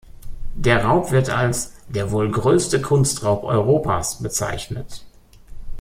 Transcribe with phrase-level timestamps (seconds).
[0.55, 5.05] Der Raub wird als «der wohl grösste Kunstraub Europas» bezeichnet.